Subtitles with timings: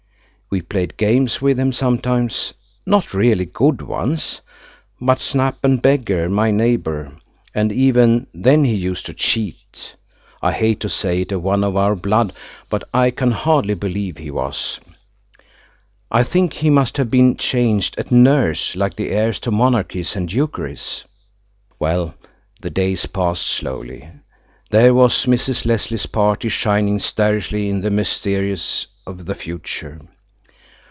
[0.51, 2.53] We played games with him sometimes,
[2.85, 4.41] not really good ones,
[4.99, 7.13] but Snap and Beggar my Neighbour,
[7.55, 9.95] and even then he used to cheat.
[10.41, 12.33] I hate to say it of one of our blood,
[12.69, 14.81] but I can hardly believe he was.
[16.11, 20.27] I think he must have been changed at nurse like the heirs to monarchies and
[20.27, 21.05] dukeries.
[21.79, 22.13] Well,
[22.59, 24.09] the days passed slowly.
[24.69, 25.65] There was Mrs.
[25.65, 30.01] Leslie's party shining starrishly in the mysteries of the future.